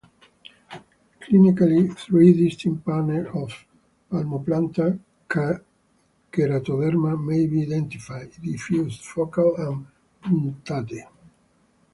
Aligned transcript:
Clinically, 1.21 1.95
three 1.95 2.33
distinct 2.33 2.83
patterns 2.83 3.27
of 3.35 3.53
palmoplantar 4.09 4.99
keratoderma 6.31 7.23
may 7.23 7.45
be 7.45 7.67
identified: 7.67 8.31
diffuse, 8.41 8.97
focal, 8.99 9.85
and 10.25 10.55
punctate. 10.65 11.05